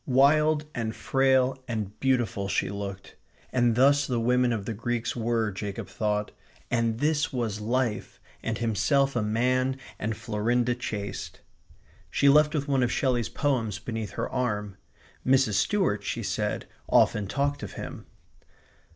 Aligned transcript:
Wild 0.07 0.65
and 0.73 0.95
frail 0.95 1.63
and 1.67 1.99
beautiful 1.99 2.47
she 2.47 2.69
looked, 2.71 3.17
and 3.53 3.75
thus 3.75 4.07
the 4.07 4.19
women 4.19 4.51
of 4.51 4.65
the 4.65 4.73
Greeks 4.73 5.15
were, 5.15 5.51
Jacob 5.51 5.87
thought; 5.87 6.31
and 6.71 6.97
this 6.99 7.31
was 7.31 7.61
life; 7.61 8.19
and 8.41 8.57
himself 8.57 9.15
a 9.15 9.21
man 9.21 9.77
and 9.99 10.17
Florinda 10.17 10.73
chaste. 10.73 11.41
She 12.09 12.29
left 12.29 12.55
with 12.55 12.67
one 12.67 12.81
of 12.81 12.91
Shelley's 12.91 13.29
poems 13.29 13.77
beneath 13.77 14.13
her 14.13 14.27
arm. 14.27 14.75
Mrs. 15.23 15.53
Stuart, 15.53 16.03
she 16.03 16.23
said, 16.23 16.65
often 16.89 17.27
talked 17.27 17.61
of 17.61 17.73
him. 17.73 18.07